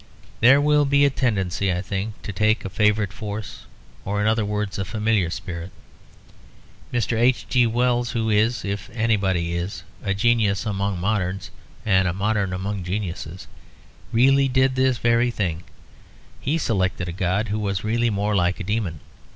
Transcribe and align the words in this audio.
There 0.39 0.59
will 0.59 0.85
be 0.85 1.05
a 1.05 1.11
tendency, 1.11 1.71
I 1.71 1.83
think, 1.83 2.19
to 2.23 2.33
take 2.33 2.65
a 2.65 2.71
favourite 2.71 3.13
force, 3.13 3.65
or 4.03 4.19
in 4.19 4.25
other 4.25 4.43
words 4.43 4.79
a 4.79 4.83
familiar 4.83 5.29
spirit. 5.29 5.69
Mr. 6.91 7.15
H. 7.19 7.45
G. 7.47 7.67
Wells, 7.67 8.13
who 8.13 8.27
is, 8.27 8.65
if 8.65 8.89
anybody 8.95 9.53
is, 9.53 9.83
a 10.01 10.15
genius 10.15 10.65
among 10.65 10.99
moderns 10.99 11.51
and 11.85 12.07
a 12.07 12.13
modern 12.13 12.51
among 12.51 12.83
geniuses, 12.83 13.45
really 14.11 14.47
did 14.47 14.73
this 14.73 14.97
very 14.97 15.29
thing; 15.29 15.61
he 16.39 16.57
selected 16.57 17.07
a 17.07 17.11
god 17.11 17.49
who 17.49 17.59
was 17.59 17.83
really 17.83 18.09
more 18.09 18.35
like 18.35 18.59
a 18.59 18.63
daemon. 18.63 19.01